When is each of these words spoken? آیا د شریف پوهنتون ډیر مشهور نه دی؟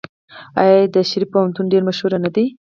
آیا 0.59 0.75
د 0.95 0.97
شریف 1.09 1.29
پوهنتون 1.33 1.65
ډیر 1.73 1.81
مشهور 1.89 2.11
نه 2.25 2.29
دی؟ 2.35 2.45